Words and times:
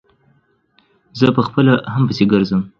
زه 1.19 1.27
په 1.37 1.41
خپله 1.47 1.73
هم 1.93 2.03
پسې 2.09 2.23
ګرځم. 2.31 2.61